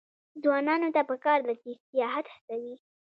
[0.43, 2.75] ځوانانو ته پکار ده چې، سیاحت هڅوي.